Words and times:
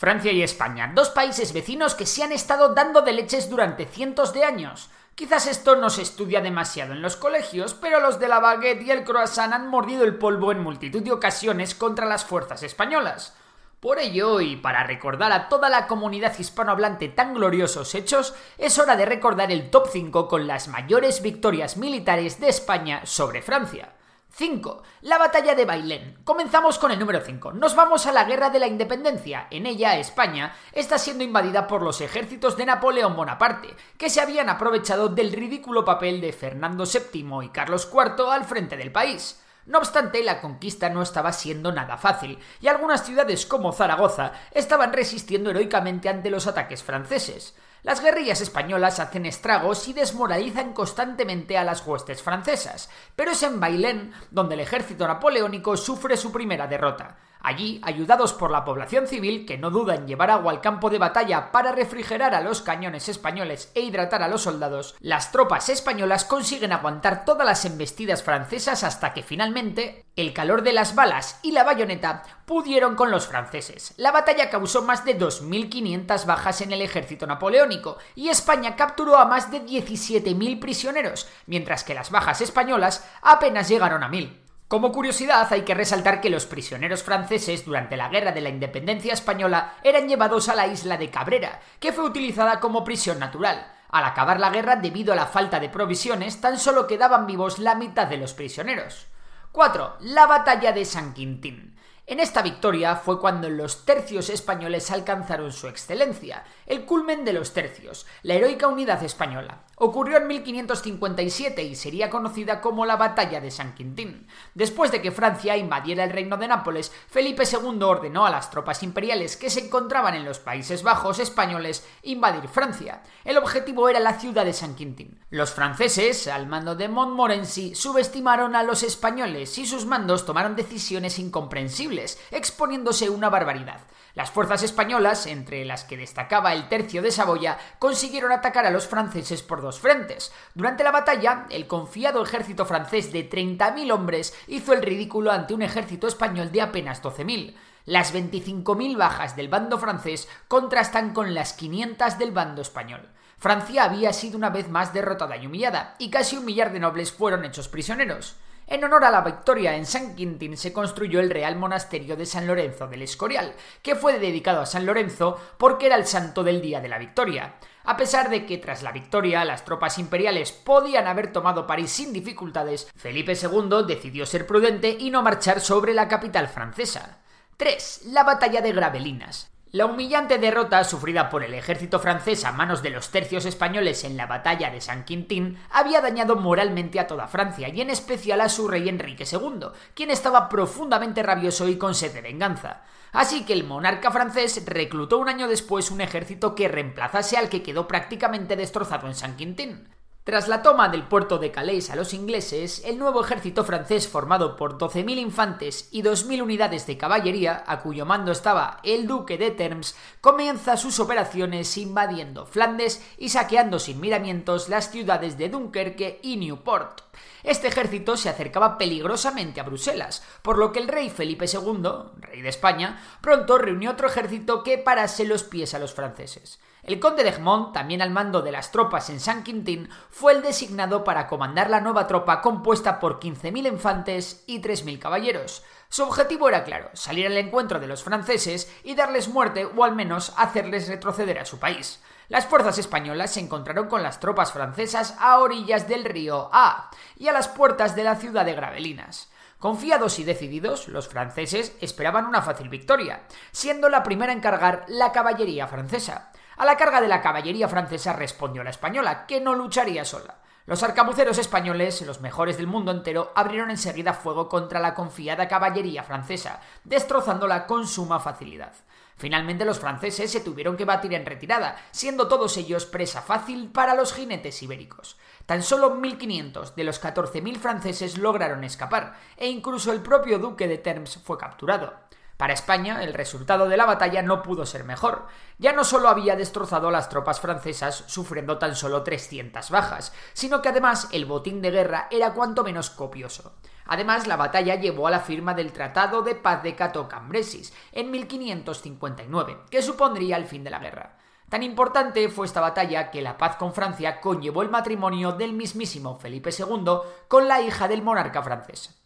Francia 0.00 0.32
y 0.32 0.42
España, 0.42 0.90
dos 0.94 1.10
países 1.10 1.52
vecinos 1.52 1.94
que 1.94 2.06
se 2.06 2.22
han 2.22 2.32
estado 2.32 2.72
dando 2.72 3.02
de 3.02 3.12
leches 3.12 3.50
durante 3.50 3.84
cientos 3.84 4.32
de 4.32 4.44
años. 4.44 4.88
Quizás 5.14 5.46
esto 5.46 5.76
no 5.76 5.90
se 5.90 6.00
estudia 6.00 6.40
demasiado 6.40 6.94
en 6.94 7.02
los 7.02 7.16
colegios, 7.16 7.74
pero 7.74 8.00
los 8.00 8.18
de 8.18 8.28
la 8.28 8.40
baguette 8.40 8.80
y 8.80 8.90
el 8.92 9.04
croissant 9.04 9.52
han 9.52 9.68
mordido 9.68 10.04
el 10.04 10.14
polvo 10.14 10.52
en 10.52 10.62
multitud 10.62 11.02
de 11.02 11.12
ocasiones 11.12 11.74
contra 11.74 12.06
las 12.06 12.24
fuerzas 12.24 12.62
españolas. 12.62 13.36
Por 13.78 13.98
ello, 13.98 14.40
y 14.40 14.56
para 14.56 14.84
recordar 14.84 15.32
a 15.32 15.50
toda 15.50 15.68
la 15.68 15.86
comunidad 15.86 16.32
hispanohablante 16.38 17.10
tan 17.10 17.34
gloriosos 17.34 17.94
hechos, 17.94 18.32
es 18.56 18.78
hora 18.78 18.96
de 18.96 19.04
recordar 19.04 19.52
el 19.52 19.68
top 19.68 19.86
5 19.92 20.28
con 20.28 20.46
las 20.46 20.68
mayores 20.68 21.20
victorias 21.20 21.76
militares 21.76 22.40
de 22.40 22.48
España 22.48 23.02
sobre 23.04 23.42
Francia. 23.42 23.92
5. 24.32 24.82
La 25.02 25.18
batalla 25.18 25.54
de 25.54 25.64
Bailén. 25.64 26.18
Comenzamos 26.24 26.78
con 26.78 26.92
el 26.92 26.98
número 26.98 27.20
5. 27.20 27.52
Nos 27.52 27.74
vamos 27.74 28.06
a 28.06 28.12
la 28.12 28.24
Guerra 28.24 28.48
de 28.50 28.60
la 28.60 28.68
Independencia. 28.68 29.48
En 29.50 29.66
ella, 29.66 29.98
España 29.98 30.54
está 30.72 30.98
siendo 30.98 31.24
invadida 31.24 31.66
por 31.66 31.82
los 31.82 32.00
ejércitos 32.00 32.56
de 32.56 32.66
Napoleón 32.66 33.16
Bonaparte, 33.16 33.74
que 33.98 34.08
se 34.08 34.20
habían 34.20 34.48
aprovechado 34.48 35.08
del 35.08 35.32
ridículo 35.32 35.84
papel 35.84 36.20
de 36.20 36.32
Fernando 36.32 36.84
VII 36.84 37.44
y 37.44 37.48
Carlos 37.48 37.90
IV 37.92 38.30
al 38.30 38.44
frente 38.44 38.76
del 38.76 38.92
país. 38.92 39.40
No 39.66 39.78
obstante, 39.78 40.22
la 40.22 40.40
conquista 40.40 40.88
no 40.88 41.02
estaba 41.02 41.32
siendo 41.32 41.72
nada 41.72 41.96
fácil, 41.96 42.38
y 42.60 42.68
algunas 42.68 43.04
ciudades 43.04 43.46
como 43.46 43.72
Zaragoza 43.72 44.32
estaban 44.52 44.92
resistiendo 44.92 45.50
heroicamente 45.50 46.08
ante 46.08 46.30
los 46.30 46.46
ataques 46.46 46.82
franceses. 46.82 47.54
Las 47.82 48.02
guerrillas 48.02 48.40
españolas 48.40 49.00
hacen 49.00 49.24
estragos 49.24 49.88
y 49.88 49.94
desmoralizan 49.94 50.74
constantemente 50.74 51.56
a 51.56 51.64
las 51.64 51.86
huestes 51.86 52.22
francesas, 52.22 52.90
pero 53.16 53.30
es 53.30 53.42
en 53.42 53.58
Bailén 53.58 54.12
donde 54.30 54.54
el 54.54 54.60
ejército 54.60 55.06
napoleónico 55.08 55.76
sufre 55.76 56.16
su 56.16 56.30
primera 56.30 56.66
derrota. 56.66 57.16
Allí, 57.42 57.80
ayudados 57.84 58.32
por 58.32 58.50
la 58.50 58.64
población 58.64 59.06
civil, 59.06 59.46
que 59.46 59.58
no 59.58 59.70
duda 59.70 59.94
en 59.94 60.06
llevar 60.06 60.30
agua 60.30 60.52
al 60.52 60.60
campo 60.60 60.90
de 60.90 60.98
batalla 60.98 61.52
para 61.52 61.72
refrigerar 61.72 62.34
a 62.34 62.40
los 62.40 62.60
cañones 62.60 63.08
españoles 63.08 63.72
e 63.74 63.80
hidratar 63.80 64.22
a 64.22 64.28
los 64.28 64.42
soldados, 64.42 64.94
las 65.00 65.32
tropas 65.32 65.68
españolas 65.68 66.24
consiguen 66.24 66.72
aguantar 66.72 67.24
todas 67.24 67.46
las 67.46 67.64
embestidas 67.64 68.22
francesas 68.22 68.84
hasta 68.84 69.14
que 69.14 69.22
finalmente 69.22 70.04
el 70.16 70.32
calor 70.34 70.62
de 70.62 70.72
las 70.72 70.94
balas 70.94 71.40
y 71.42 71.52
la 71.52 71.64
bayoneta 71.64 72.22
pudieron 72.44 72.94
con 72.94 73.10
los 73.10 73.26
franceses. 73.26 73.94
La 73.96 74.12
batalla 74.12 74.50
causó 74.50 74.82
más 74.82 75.04
de 75.04 75.18
2.500 75.18 76.26
bajas 76.26 76.60
en 76.60 76.72
el 76.72 76.82
ejército 76.82 77.26
napoleónico 77.26 77.96
y 78.14 78.28
España 78.28 78.76
capturó 78.76 79.16
a 79.16 79.24
más 79.24 79.50
de 79.50 79.64
17.000 79.64 80.60
prisioneros, 80.60 81.28
mientras 81.46 81.84
que 81.84 81.94
las 81.94 82.10
bajas 82.10 82.40
españolas 82.40 83.08
apenas 83.22 83.68
llegaron 83.68 84.02
a 84.02 84.10
1.000. 84.10 84.39
Como 84.70 84.92
curiosidad, 84.92 85.52
hay 85.52 85.62
que 85.62 85.74
resaltar 85.74 86.20
que 86.20 86.30
los 86.30 86.46
prisioneros 86.46 87.02
franceses 87.02 87.64
durante 87.64 87.96
la 87.96 88.08
Guerra 88.08 88.30
de 88.30 88.40
la 88.40 88.50
Independencia 88.50 89.12
Española 89.12 89.74
eran 89.82 90.08
llevados 90.08 90.48
a 90.48 90.54
la 90.54 90.68
isla 90.68 90.96
de 90.96 91.10
Cabrera, 91.10 91.58
que 91.80 91.92
fue 91.92 92.04
utilizada 92.04 92.60
como 92.60 92.84
prisión 92.84 93.18
natural. 93.18 93.66
Al 93.88 94.04
acabar 94.04 94.38
la 94.38 94.50
guerra, 94.50 94.76
debido 94.76 95.12
a 95.12 95.16
la 95.16 95.26
falta 95.26 95.58
de 95.58 95.70
provisiones, 95.70 96.40
tan 96.40 96.56
solo 96.56 96.86
quedaban 96.86 97.26
vivos 97.26 97.58
la 97.58 97.74
mitad 97.74 98.06
de 98.06 98.18
los 98.18 98.32
prisioneros. 98.32 99.08
4. 99.50 99.96
La 100.02 100.26
batalla 100.26 100.70
de 100.70 100.84
San 100.84 101.14
Quintín. 101.14 101.74
En 102.06 102.18
esta 102.18 102.42
victoria 102.42 102.96
fue 102.96 103.20
cuando 103.20 103.48
los 103.48 103.84
tercios 103.84 104.30
españoles 104.30 104.90
alcanzaron 104.90 105.52
su 105.52 105.68
excelencia, 105.68 106.44
el 106.66 106.84
culmen 106.84 107.24
de 107.24 107.32
los 107.32 107.52
tercios, 107.52 108.06
la 108.22 108.34
heroica 108.34 108.66
unidad 108.66 109.02
española. 109.04 109.64
Ocurrió 109.76 110.18
en 110.18 110.26
1557 110.26 111.62
y 111.62 111.74
sería 111.74 112.10
conocida 112.10 112.60
como 112.60 112.84
la 112.84 112.96
Batalla 112.96 113.40
de 113.40 113.50
San 113.50 113.74
Quintín. 113.74 114.26
Después 114.54 114.92
de 114.92 115.00
que 115.00 115.10
Francia 115.10 115.56
invadiera 115.56 116.04
el 116.04 116.10
reino 116.10 116.36
de 116.36 116.48
Nápoles, 116.48 116.92
Felipe 117.08 117.44
II 117.44 117.82
ordenó 117.82 118.26
a 118.26 118.30
las 118.30 118.50
tropas 118.50 118.82
imperiales 118.82 119.36
que 119.36 119.48
se 119.48 119.60
encontraban 119.60 120.14
en 120.14 120.24
los 120.24 120.38
Países 120.38 120.82
Bajos 120.82 121.18
españoles 121.18 121.86
invadir 122.02 122.48
Francia. 122.48 123.02
El 123.24 123.38
objetivo 123.38 123.88
era 123.88 124.00
la 124.00 124.18
ciudad 124.18 124.44
de 124.44 124.52
San 124.52 124.74
Quintín. 124.74 125.20
Los 125.30 125.52
franceses, 125.52 126.26
al 126.26 126.46
mando 126.46 126.74
de 126.74 126.88
Montmorency, 126.88 127.74
subestimaron 127.74 128.56
a 128.56 128.62
los 128.62 128.82
españoles 128.82 129.56
y 129.58 129.64
sus 129.64 129.86
mandos 129.86 130.26
tomaron 130.26 130.56
decisiones 130.56 131.18
incomprensibles, 131.18 131.99
exponiéndose 132.30 133.10
una 133.10 133.28
barbaridad. 133.28 133.80
Las 134.14 134.30
fuerzas 134.30 134.62
españolas, 134.62 135.26
entre 135.26 135.64
las 135.64 135.84
que 135.84 135.96
destacaba 135.96 136.52
el 136.52 136.68
tercio 136.68 137.00
de 137.00 137.12
Saboya, 137.12 137.58
consiguieron 137.78 138.32
atacar 138.32 138.66
a 138.66 138.70
los 138.70 138.88
franceses 138.88 139.42
por 139.42 139.62
dos 139.62 139.78
frentes. 139.78 140.32
Durante 140.54 140.82
la 140.82 140.90
batalla, 140.90 141.46
el 141.50 141.68
confiado 141.68 142.22
ejército 142.22 142.66
francés 142.66 143.12
de 143.12 143.30
30.000 143.30 143.92
hombres 143.92 144.34
hizo 144.48 144.72
el 144.72 144.82
ridículo 144.82 145.30
ante 145.30 145.54
un 145.54 145.62
ejército 145.62 146.08
español 146.08 146.50
de 146.50 146.62
apenas 146.62 147.02
12.000. 147.02 147.54
Las 147.86 148.12
25.000 148.12 148.96
bajas 148.96 149.36
del 149.36 149.48
bando 149.48 149.78
francés 149.78 150.28
contrastan 150.48 151.12
con 151.12 151.34
las 151.34 151.52
500 151.52 152.18
del 152.18 152.32
bando 152.32 152.62
español. 152.62 153.08
Francia 153.38 153.84
había 153.84 154.12
sido 154.12 154.36
una 154.36 154.50
vez 154.50 154.68
más 154.68 154.92
derrotada 154.92 155.36
y 155.36 155.46
humillada, 155.46 155.94
y 155.98 156.10
casi 156.10 156.36
un 156.36 156.44
millar 156.44 156.72
de 156.72 156.80
nobles 156.80 157.10
fueron 157.10 157.44
hechos 157.44 157.68
prisioneros. 157.68 158.36
En 158.70 158.84
honor 158.84 159.04
a 159.04 159.10
la 159.10 159.22
victoria 159.22 159.74
en 159.74 159.84
San 159.84 160.14
Quintín 160.14 160.56
se 160.56 160.72
construyó 160.72 161.18
el 161.18 161.28
Real 161.28 161.56
Monasterio 161.56 162.14
de 162.14 162.24
San 162.24 162.46
Lorenzo 162.46 162.86
del 162.86 163.02
Escorial, 163.02 163.52
que 163.82 163.96
fue 163.96 164.20
dedicado 164.20 164.60
a 164.60 164.66
San 164.66 164.86
Lorenzo 164.86 165.40
porque 165.58 165.86
era 165.86 165.96
el 165.96 166.06
santo 166.06 166.44
del 166.44 166.62
día 166.62 166.80
de 166.80 166.86
la 166.86 166.98
victoria. 166.98 167.56
A 167.82 167.96
pesar 167.96 168.30
de 168.30 168.46
que 168.46 168.58
tras 168.58 168.84
la 168.84 168.92
victoria 168.92 169.44
las 169.44 169.64
tropas 169.64 169.98
imperiales 169.98 170.52
podían 170.52 171.08
haber 171.08 171.32
tomado 171.32 171.66
París 171.66 171.90
sin 171.90 172.12
dificultades, 172.12 172.88
Felipe 172.94 173.32
II 173.32 173.84
decidió 173.88 174.24
ser 174.24 174.46
prudente 174.46 174.96
y 174.96 175.10
no 175.10 175.22
marchar 175.22 175.60
sobre 175.60 175.92
la 175.92 176.06
capital 176.06 176.46
francesa. 176.46 177.18
3. 177.56 178.02
La 178.12 178.22
batalla 178.22 178.60
de 178.60 178.70
Gravelinas. 178.70 179.49
La 179.72 179.86
humillante 179.86 180.38
derrota 180.38 180.82
sufrida 180.82 181.30
por 181.30 181.44
el 181.44 181.54
ejército 181.54 182.00
francés 182.00 182.44
a 182.44 182.50
manos 182.50 182.82
de 182.82 182.90
los 182.90 183.10
tercios 183.10 183.44
españoles 183.46 184.02
en 184.02 184.16
la 184.16 184.26
batalla 184.26 184.68
de 184.68 184.80
San 184.80 185.04
Quintín 185.04 185.58
había 185.70 186.00
dañado 186.00 186.34
moralmente 186.34 186.98
a 186.98 187.06
toda 187.06 187.28
Francia 187.28 187.68
y 187.68 187.80
en 187.80 187.88
especial 187.88 188.40
a 188.40 188.48
su 188.48 188.66
rey 188.66 188.88
Enrique 188.88 189.22
II, 189.30 189.68
quien 189.94 190.10
estaba 190.10 190.48
profundamente 190.48 191.22
rabioso 191.22 191.68
y 191.68 191.78
con 191.78 191.94
sed 191.94 192.12
de 192.12 192.20
venganza. 192.20 192.82
Así 193.12 193.44
que 193.44 193.52
el 193.52 193.62
monarca 193.62 194.10
francés 194.10 194.60
reclutó 194.66 195.18
un 195.18 195.28
año 195.28 195.46
después 195.46 195.92
un 195.92 196.00
ejército 196.00 196.56
que 196.56 196.66
reemplazase 196.66 197.36
al 197.36 197.48
que 197.48 197.62
quedó 197.62 197.86
prácticamente 197.86 198.56
destrozado 198.56 199.06
en 199.06 199.14
San 199.14 199.36
Quintín. 199.36 199.88
Tras 200.30 200.46
la 200.46 200.62
toma 200.62 200.88
del 200.88 201.08
puerto 201.08 201.38
de 201.38 201.50
Calais 201.50 201.90
a 201.90 201.96
los 201.96 202.14
ingleses, 202.14 202.82
el 202.84 203.00
nuevo 203.00 203.20
ejército 203.20 203.64
francés 203.64 204.06
formado 204.06 204.54
por 204.54 204.78
12.000 204.78 205.18
infantes 205.18 205.88
y 205.90 206.04
2.000 206.04 206.42
unidades 206.42 206.86
de 206.86 206.96
caballería, 206.96 207.64
a 207.66 207.80
cuyo 207.80 208.06
mando 208.06 208.30
estaba 208.30 208.78
el 208.84 209.08
duque 209.08 209.38
de 209.38 209.50
Termes, 209.50 209.96
comienza 210.20 210.76
sus 210.76 211.00
operaciones 211.00 211.76
invadiendo 211.76 212.46
Flandes 212.46 213.04
y 213.18 213.30
saqueando 213.30 213.80
sin 213.80 213.98
miramientos 213.98 214.68
las 214.68 214.92
ciudades 214.92 215.36
de 215.36 215.48
Dunkerque 215.48 216.20
y 216.22 216.36
Newport. 216.36 217.00
Este 217.42 217.66
ejército 217.66 218.16
se 218.16 218.28
acercaba 218.28 218.78
peligrosamente 218.78 219.60
a 219.60 219.64
Bruselas, 219.64 220.22
por 220.42 220.58
lo 220.58 220.70
que 220.70 220.78
el 220.78 220.86
rey 220.86 221.10
Felipe 221.10 221.46
II, 221.52 221.90
rey 222.20 222.40
de 222.40 222.48
España, 222.48 223.02
pronto 223.20 223.58
reunió 223.58 223.90
otro 223.90 224.06
ejército 224.06 224.62
que 224.62 224.78
parase 224.78 225.24
los 225.24 225.42
pies 225.42 225.74
a 225.74 225.80
los 225.80 225.92
franceses. 225.92 226.60
El 226.82 226.98
conde 226.98 227.24
de 227.24 227.30
Egmont, 227.30 227.72
también 227.74 228.00
al 228.00 228.10
mando 228.10 228.40
de 228.40 228.52
las 228.52 228.72
tropas 228.72 229.10
en 229.10 229.20
San 229.20 229.42
Quintín, 229.42 229.90
fue 230.10 230.32
el 230.32 230.42
designado 230.42 231.04
para 231.04 231.26
comandar 231.26 231.68
la 231.68 231.80
nueva 231.80 232.06
tropa 232.06 232.40
compuesta 232.40 232.98
por 232.98 233.20
15.000 233.20 233.68
infantes 233.68 234.44
y 234.46 234.62
3.000 234.62 234.98
caballeros. 234.98 235.62
Su 235.90 236.04
objetivo 236.04 236.48
era 236.48 236.64
claro, 236.64 236.88
salir 236.94 237.26
al 237.26 237.36
encuentro 237.36 237.80
de 237.80 237.86
los 237.86 238.02
franceses 238.02 238.72
y 238.82 238.94
darles 238.94 239.28
muerte 239.28 239.66
o 239.66 239.84
al 239.84 239.94
menos 239.94 240.32
hacerles 240.36 240.88
retroceder 240.88 241.38
a 241.38 241.44
su 241.44 241.58
país. 241.58 242.02
Las 242.28 242.46
fuerzas 242.46 242.78
españolas 242.78 243.32
se 243.32 243.40
encontraron 243.40 243.88
con 243.88 244.02
las 244.02 244.20
tropas 244.20 244.52
francesas 244.52 245.16
a 245.18 245.40
orillas 245.40 245.88
del 245.88 246.04
río 246.04 246.48
A 246.52 246.90
y 247.16 247.26
a 247.26 247.32
las 247.32 247.48
puertas 247.48 247.96
de 247.96 248.04
la 248.04 248.14
ciudad 248.14 248.44
de 248.44 248.54
Gravelinas. 248.54 249.28
Confiados 249.58 250.18
y 250.18 250.24
decididos, 250.24 250.88
los 250.88 251.08
franceses 251.08 251.76
esperaban 251.80 252.26
una 252.26 252.40
fácil 252.40 252.68
victoria, 252.68 253.24
siendo 253.50 253.90
la 253.90 254.02
primera 254.02 254.32
en 254.32 254.40
cargar 254.40 254.86
la 254.88 255.12
caballería 255.12 255.66
francesa. 255.66 256.30
A 256.60 256.66
la 256.66 256.76
carga 256.76 257.00
de 257.00 257.08
la 257.08 257.22
caballería 257.22 257.68
francesa 257.68 258.12
respondió 258.12 258.62
la 258.62 258.68
española, 258.68 259.24
que 259.24 259.40
no 259.40 259.54
lucharía 259.54 260.04
sola. 260.04 260.42
Los 260.66 260.82
arcabuceros 260.82 261.38
españoles, 261.38 262.02
los 262.02 262.20
mejores 262.20 262.58
del 262.58 262.66
mundo 262.66 262.90
entero, 262.92 263.32
abrieron 263.34 263.70
enseguida 263.70 264.12
fuego 264.12 264.50
contra 264.50 264.78
la 264.78 264.92
confiada 264.92 265.48
caballería 265.48 266.02
francesa, 266.02 266.60
destrozándola 266.84 267.66
con 267.66 267.86
suma 267.86 268.20
facilidad. 268.20 268.74
Finalmente 269.16 269.64
los 269.64 269.80
franceses 269.80 270.30
se 270.30 270.40
tuvieron 270.40 270.76
que 270.76 270.84
batir 270.84 271.14
en 271.14 271.24
retirada, 271.24 271.76
siendo 271.92 272.28
todos 272.28 272.54
ellos 272.58 272.84
presa 272.84 273.22
fácil 273.22 273.72
para 273.72 273.94
los 273.94 274.12
jinetes 274.12 274.62
ibéricos. 274.62 275.16
Tan 275.46 275.62
solo 275.62 275.96
1.500 275.96 276.74
de 276.74 276.84
los 276.84 277.02
14.000 277.02 277.56
franceses 277.56 278.18
lograron 278.18 278.64
escapar, 278.64 279.14
e 279.38 279.48
incluso 279.48 279.92
el 279.92 280.02
propio 280.02 280.38
duque 280.38 280.68
de 280.68 280.76
Termes 280.76 281.18
fue 281.24 281.38
capturado. 281.38 281.94
Para 282.40 282.54
España, 282.54 283.04
el 283.04 283.12
resultado 283.12 283.68
de 283.68 283.76
la 283.76 283.84
batalla 283.84 284.22
no 284.22 284.40
pudo 284.40 284.64
ser 284.64 284.84
mejor. 284.84 285.26
Ya 285.58 285.74
no 285.74 285.84
solo 285.84 286.08
había 286.08 286.36
destrozado 286.36 286.88
a 286.88 286.90
las 286.90 287.10
tropas 287.10 287.38
francesas, 287.38 288.02
sufriendo 288.06 288.56
tan 288.56 288.74
solo 288.76 289.02
300 289.02 289.68
bajas, 289.68 290.14
sino 290.32 290.62
que 290.62 290.70
además 290.70 291.08
el 291.12 291.26
botín 291.26 291.60
de 291.60 291.70
guerra 291.70 292.08
era 292.10 292.32
cuanto 292.32 292.64
menos 292.64 292.88
copioso. 292.88 293.56
Además, 293.84 294.26
la 294.26 294.36
batalla 294.36 294.76
llevó 294.76 295.06
a 295.06 295.10
la 295.10 295.20
firma 295.20 295.52
del 295.52 295.74
Tratado 295.74 296.22
de 296.22 296.34
Paz 296.34 296.62
de 296.62 296.74
Cato-Cambresis 296.74 297.74
en 297.92 298.10
1559, 298.10 299.58
que 299.70 299.82
supondría 299.82 300.38
el 300.38 300.46
fin 300.46 300.64
de 300.64 300.70
la 300.70 300.78
guerra. 300.78 301.18
Tan 301.50 301.62
importante 301.62 302.26
fue 302.30 302.46
esta 302.46 302.62
batalla 302.62 303.10
que 303.10 303.20
la 303.20 303.36
paz 303.36 303.56
con 303.56 303.74
Francia 303.74 304.18
conllevó 304.18 304.62
el 304.62 304.70
matrimonio 304.70 305.32
del 305.32 305.52
mismísimo 305.52 306.16
Felipe 306.18 306.48
II 306.58 307.00
con 307.28 307.48
la 307.48 307.60
hija 307.60 307.86
del 307.86 308.00
monarca 308.00 308.42
francés. 308.42 308.99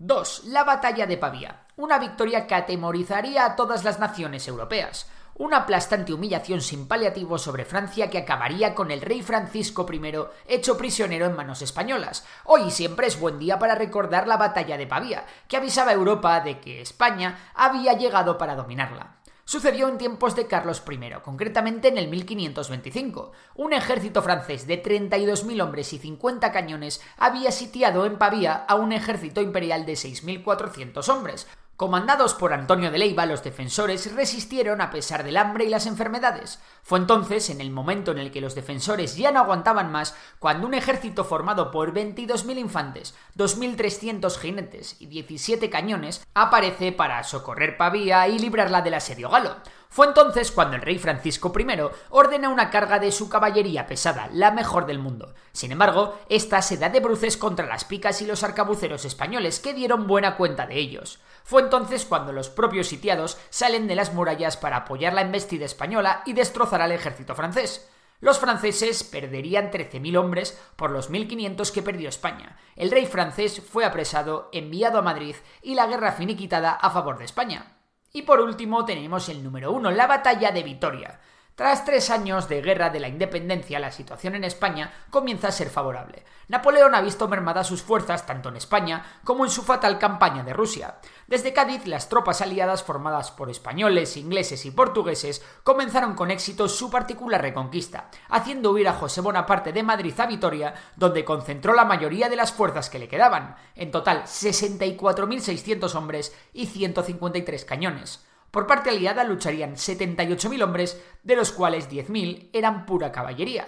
2. 0.00 0.44
La 0.44 0.62
batalla 0.62 1.06
de 1.08 1.16
Pavía. 1.16 1.64
Una 1.76 1.98
victoria 1.98 2.46
que 2.46 2.54
atemorizaría 2.54 3.44
a 3.44 3.56
todas 3.56 3.82
las 3.82 3.98
naciones 3.98 4.46
europeas. 4.46 5.10
Una 5.34 5.58
aplastante 5.58 6.12
humillación 6.12 6.60
sin 6.60 6.86
paliativo 6.86 7.36
sobre 7.36 7.64
Francia 7.64 8.08
que 8.08 8.18
acabaría 8.18 8.76
con 8.76 8.92
el 8.92 9.00
rey 9.00 9.22
Francisco 9.22 9.84
I 9.92 10.14
hecho 10.46 10.78
prisionero 10.78 11.26
en 11.26 11.34
manos 11.34 11.62
españolas. 11.62 12.24
Hoy 12.44 12.70
siempre 12.70 13.08
es 13.08 13.18
buen 13.18 13.40
día 13.40 13.58
para 13.58 13.74
recordar 13.74 14.28
la 14.28 14.36
batalla 14.36 14.78
de 14.78 14.86
Pavía, 14.86 15.24
que 15.48 15.56
avisaba 15.56 15.90
a 15.90 15.94
Europa 15.94 16.40
de 16.42 16.60
que 16.60 16.80
España 16.80 17.50
había 17.56 17.94
llegado 17.94 18.38
para 18.38 18.54
dominarla 18.54 19.18
sucedió 19.48 19.88
en 19.88 19.96
tiempos 19.96 20.36
de 20.36 20.46
Carlos 20.46 20.82
I, 20.86 21.22
concretamente 21.22 21.88
en 21.88 21.96
el 21.96 22.08
1525. 22.08 23.32
Un 23.54 23.72
ejército 23.72 24.20
francés 24.20 24.66
de 24.66 24.82
32.000 24.82 25.62
hombres 25.62 25.94
y 25.94 25.98
50 25.98 26.52
cañones 26.52 27.00
había 27.16 27.50
sitiado 27.50 28.04
en 28.04 28.18
Pavía 28.18 28.52
a 28.52 28.74
un 28.74 28.92
ejército 28.92 29.40
imperial 29.40 29.86
de 29.86 29.94
6.400 29.94 31.08
hombres, 31.08 31.46
Comandados 31.78 32.34
por 32.34 32.52
Antonio 32.52 32.90
de 32.90 32.98
Leiva, 32.98 33.24
los 33.24 33.44
defensores 33.44 34.12
resistieron 34.12 34.80
a 34.80 34.90
pesar 34.90 35.22
del 35.22 35.36
hambre 35.36 35.64
y 35.64 35.68
las 35.68 35.86
enfermedades. 35.86 36.58
Fue 36.82 36.98
entonces, 36.98 37.50
en 37.50 37.60
el 37.60 37.70
momento 37.70 38.10
en 38.10 38.18
el 38.18 38.32
que 38.32 38.40
los 38.40 38.56
defensores 38.56 39.16
ya 39.16 39.30
no 39.30 39.38
aguantaban 39.38 39.92
más, 39.92 40.16
cuando 40.40 40.66
un 40.66 40.74
ejército 40.74 41.22
formado 41.22 41.70
por 41.70 41.94
22.000 41.94 42.58
infantes, 42.58 43.14
2.300 43.36 44.38
jinetes 44.38 44.96
y 44.98 45.06
17 45.06 45.70
cañones 45.70 46.26
aparece 46.34 46.90
para 46.90 47.22
socorrer 47.22 47.76
Pavía 47.76 48.26
y 48.26 48.40
librarla 48.40 48.82
del 48.82 48.94
asedio 48.94 49.30
galo. 49.30 49.54
Fue 49.90 50.06
entonces 50.06 50.52
cuando 50.52 50.76
el 50.76 50.82
rey 50.82 50.98
Francisco 50.98 51.52
I 51.58 51.66
ordena 52.10 52.50
una 52.50 52.70
carga 52.70 52.98
de 52.98 53.10
su 53.10 53.28
caballería 53.28 53.86
pesada, 53.86 54.28
la 54.32 54.50
mejor 54.50 54.86
del 54.86 54.98
mundo. 54.98 55.34
Sin 55.52 55.72
embargo, 55.72 56.18
esta 56.28 56.60
se 56.62 56.76
da 56.76 56.90
de 56.90 57.00
bruces 57.00 57.36
contra 57.36 57.66
las 57.66 57.84
picas 57.84 58.20
y 58.20 58.26
los 58.26 58.44
arcabuceros 58.44 59.04
españoles, 59.04 59.60
que 59.60 59.74
dieron 59.74 60.06
buena 60.06 60.36
cuenta 60.36 60.66
de 60.66 60.76
ellos. 60.76 61.20
Fue 61.42 61.62
entonces 61.62 62.04
cuando 62.04 62.32
los 62.32 62.50
propios 62.50 62.88
sitiados 62.88 63.38
salen 63.48 63.86
de 63.88 63.96
las 63.96 64.12
murallas 64.12 64.58
para 64.58 64.76
apoyar 64.76 65.14
la 65.14 65.22
embestida 65.22 65.64
española 65.64 66.22
y 66.26 66.34
destrozar 66.34 66.82
al 66.82 66.92
ejército 66.92 67.34
francés. 67.34 67.88
Los 68.20 68.38
franceses 68.38 69.04
perderían 69.04 69.70
13.000 69.70 70.18
hombres 70.18 70.60
por 70.76 70.90
los 70.90 71.10
1.500 71.10 71.70
que 71.72 71.82
perdió 71.82 72.08
España. 72.08 72.58
El 72.76 72.90
rey 72.90 73.06
francés 73.06 73.62
fue 73.62 73.84
apresado, 73.84 74.50
enviado 74.52 74.98
a 74.98 75.02
Madrid 75.02 75.36
y 75.62 75.74
la 75.74 75.86
guerra 75.86 76.12
finiquitada 76.12 76.72
a 76.72 76.90
favor 76.90 77.18
de 77.18 77.24
España. 77.24 77.77
Y 78.12 78.22
por 78.22 78.40
último 78.40 78.84
tenemos 78.84 79.28
el 79.28 79.42
número 79.42 79.72
uno, 79.72 79.90
la 79.90 80.06
batalla 80.06 80.50
de 80.50 80.62
Vitoria. 80.62 81.20
Tras 81.58 81.84
tres 81.84 82.08
años 82.10 82.48
de 82.48 82.62
guerra 82.62 82.88
de 82.90 83.00
la 83.00 83.08
independencia, 83.08 83.80
la 83.80 83.90
situación 83.90 84.36
en 84.36 84.44
España 84.44 84.92
comienza 85.10 85.48
a 85.48 85.50
ser 85.50 85.70
favorable. 85.70 86.22
Napoleón 86.46 86.94
ha 86.94 87.00
visto 87.00 87.26
mermadas 87.26 87.66
sus 87.66 87.82
fuerzas 87.82 88.26
tanto 88.26 88.48
en 88.48 88.54
España 88.54 89.04
como 89.24 89.44
en 89.44 89.50
su 89.50 89.64
fatal 89.64 89.98
campaña 89.98 90.44
de 90.44 90.52
Rusia. 90.52 91.00
Desde 91.26 91.52
Cádiz, 91.52 91.84
las 91.88 92.08
tropas 92.08 92.42
aliadas 92.42 92.84
formadas 92.84 93.32
por 93.32 93.50
españoles, 93.50 94.16
ingleses 94.16 94.66
y 94.66 94.70
portugueses 94.70 95.44
comenzaron 95.64 96.14
con 96.14 96.30
éxito 96.30 96.68
su 96.68 96.92
particular 96.92 97.42
reconquista, 97.42 98.08
haciendo 98.28 98.70
huir 98.70 98.86
a 98.86 98.92
José 98.92 99.20
Bonaparte 99.20 99.72
de 99.72 99.82
Madrid 99.82 100.14
a 100.20 100.26
Vitoria, 100.26 100.74
donde 100.94 101.24
concentró 101.24 101.74
la 101.74 101.84
mayoría 101.84 102.28
de 102.28 102.36
las 102.36 102.52
fuerzas 102.52 102.88
que 102.88 103.00
le 103.00 103.08
quedaban, 103.08 103.56
en 103.74 103.90
total 103.90 104.22
64.600 104.26 105.92
hombres 105.96 106.32
y 106.52 106.66
153 106.66 107.64
cañones. 107.64 108.27
Por 108.50 108.66
parte 108.66 108.90
aliada 108.90 109.24
lucharían 109.24 109.74
78.000 109.74 110.62
hombres, 110.62 111.02
de 111.22 111.36
los 111.36 111.52
cuales 111.52 111.90
10.000 111.90 112.50
eran 112.52 112.86
pura 112.86 113.12
caballería. 113.12 113.66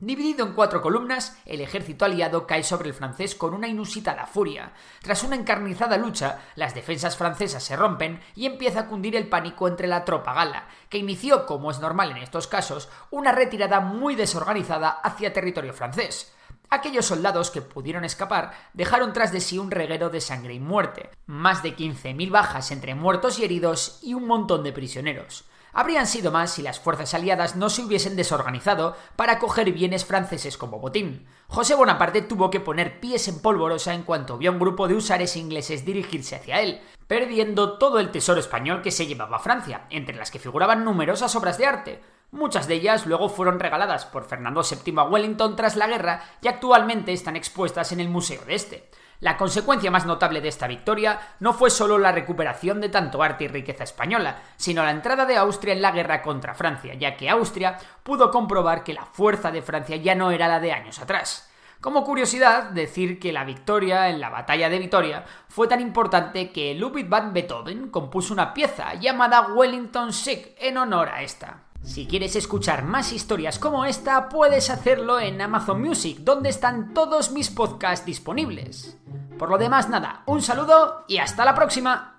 Dividido 0.00 0.46
en 0.46 0.52
cuatro 0.52 0.80
columnas, 0.80 1.36
el 1.44 1.60
ejército 1.60 2.04
aliado 2.04 2.46
cae 2.46 2.62
sobre 2.62 2.88
el 2.88 2.94
francés 2.94 3.34
con 3.34 3.52
una 3.52 3.66
inusitada 3.66 4.26
furia. 4.26 4.72
Tras 5.02 5.24
una 5.24 5.34
encarnizada 5.34 5.96
lucha, 5.96 6.38
las 6.54 6.72
defensas 6.72 7.16
francesas 7.16 7.64
se 7.64 7.74
rompen 7.74 8.20
y 8.36 8.46
empieza 8.46 8.80
a 8.80 8.86
cundir 8.86 9.16
el 9.16 9.28
pánico 9.28 9.66
entre 9.66 9.88
la 9.88 10.04
tropa 10.04 10.34
gala, 10.34 10.68
que 10.88 10.98
inició, 10.98 11.46
como 11.46 11.72
es 11.72 11.80
normal 11.80 12.12
en 12.12 12.18
estos 12.18 12.46
casos, 12.46 12.88
una 13.10 13.32
retirada 13.32 13.80
muy 13.80 14.14
desorganizada 14.14 14.88
hacia 14.88 15.32
territorio 15.32 15.74
francés. 15.74 16.32
Aquellos 16.70 17.06
soldados 17.06 17.50
que 17.50 17.62
pudieron 17.62 18.04
escapar 18.04 18.52
dejaron 18.74 19.14
tras 19.14 19.32
de 19.32 19.40
sí 19.40 19.58
un 19.58 19.70
reguero 19.70 20.10
de 20.10 20.20
sangre 20.20 20.52
y 20.52 20.60
muerte, 20.60 21.10
más 21.26 21.62
de 21.62 21.74
15.000 21.74 22.30
bajas 22.30 22.70
entre 22.70 22.94
muertos 22.94 23.38
y 23.38 23.44
heridos 23.44 24.00
y 24.02 24.12
un 24.12 24.26
montón 24.26 24.62
de 24.64 24.72
prisioneros. 24.72 25.46
Habrían 25.72 26.06
sido 26.06 26.30
más 26.30 26.52
si 26.52 26.62
las 26.62 26.80
fuerzas 26.80 27.14
aliadas 27.14 27.56
no 27.56 27.70
se 27.70 27.82
hubiesen 27.82 28.16
desorganizado 28.16 28.96
para 29.16 29.38
coger 29.38 29.72
bienes 29.72 30.04
franceses 30.04 30.58
como 30.58 30.78
botín. 30.78 31.26
José 31.46 31.74
Bonaparte 31.74 32.22
tuvo 32.22 32.50
que 32.50 32.60
poner 32.60 33.00
pies 33.00 33.28
en 33.28 33.40
polvorosa 33.40 33.94
en 33.94 34.02
cuanto 34.02 34.38
vio 34.38 34.50
a 34.50 34.52
un 34.52 34.58
grupo 34.58 34.88
de 34.88 34.94
usares 34.94 35.36
ingleses 35.36 35.84
dirigirse 35.84 36.36
hacia 36.36 36.60
él, 36.60 36.80
perdiendo 37.06 37.78
todo 37.78 37.98
el 37.98 38.10
tesoro 38.10 38.40
español 38.40 38.82
que 38.82 38.90
se 38.90 39.06
llevaba 39.06 39.36
a 39.36 39.40
Francia, 39.40 39.86
entre 39.90 40.16
las 40.16 40.30
que 40.30 40.38
figuraban 40.38 40.84
numerosas 40.84 41.34
obras 41.36 41.58
de 41.58 41.66
arte. 41.66 42.02
Muchas 42.30 42.68
de 42.68 42.74
ellas 42.74 43.06
luego 43.06 43.30
fueron 43.30 43.58
regaladas 43.58 44.04
por 44.04 44.24
Fernando 44.24 44.62
VII 44.62 44.94
a 44.98 45.04
Wellington 45.04 45.56
tras 45.56 45.76
la 45.76 45.86
guerra 45.86 46.22
y 46.42 46.48
actualmente 46.48 47.12
están 47.12 47.36
expuestas 47.36 47.92
en 47.92 48.00
el 48.00 48.10
museo 48.10 48.44
de 48.44 48.54
este. 48.54 48.90
La 49.20 49.36
consecuencia 49.36 49.90
más 49.90 50.06
notable 50.06 50.40
de 50.40 50.48
esta 50.48 50.68
victoria 50.68 51.18
no 51.40 51.52
fue 51.52 51.70
solo 51.70 51.98
la 51.98 52.12
recuperación 52.12 52.80
de 52.80 52.90
tanto 52.90 53.22
arte 53.22 53.44
y 53.44 53.48
riqueza 53.48 53.82
española, 53.82 54.42
sino 54.56 54.84
la 54.84 54.90
entrada 54.92 55.24
de 55.24 55.36
Austria 55.36 55.72
en 55.72 55.82
la 55.82 55.90
guerra 55.90 56.22
contra 56.22 56.54
Francia, 56.54 56.94
ya 56.94 57.16
que 57.16 57.30
Austria 57.30 57.78
pudo 58.02 58.30
comprobar 58.30 58.84
que 58.84 58.92
la 58.92 59.06
fuerza 59.06 59.50
de 59.50 59.62
Francia 59.62 59.96
ya 59.96 60.14
no 60.14 60.30
era 60.30 60.46
la 60.46 60.60
de 60.60 60.72
años 60.72 61.00
atrás. 61.00 61.50
Como 61.80 62.04
curiosidad, 62.04 62.70
decir 62.70 63.18
que 63.18 63.32
la 63.32 63.44
victoria 63.44 64.08
en 64.08 64.20
la 64.20 64.30
batalla 64.30 64.68
de 64.68 64.78
Vitoria 64.78 65.24
fue 65.48 65.66
tan 65.66 65.80
importante 65.80 66.50
que 66.50 66.74
Ludwig 66.74 67.08
van 67.08 67.32
Beethoven 67.32 67.90
compuso 67.90 68.34
una 68.34 68.52
pieza 68.52 68.94
llamada 68.94 69.52
Wellington 69.54 70.12
Sieg 70.12 70.54
en 70.58 70.76
honor 70.76 71.08
a 71.08 71.22
esta. 71.22 71.67
Si 71.82 72.06
quieres 72.06 72.36
escuchar 72.36 72.84
más 72.84 73.12
historias 73.12 73.58
como 73.58 73.84
esta, 73.84 74.28
puedes 74.28 74.70
hacerlo 74.70 75.20
en 75.20 75.40
Amazon 75.40 75.80
Music, 75.80 76.18
donde 76.20 76.50
están 76.50 76.92
todos 76.92 77.32
mis 77.32 77.50
podcasts 77.50 78.04
disponibles. 78.04 78.96
Por 79.38 79.48
lo 79.50 79.58
demás, 79.58 79.88
nada, 79.88 80.22
un 80.26 80.42
saludo 80.42 81.04
y 81.08 81.18
hasta 81.18 81.44
la 81.44 81.54
próxima. 81.54 82.18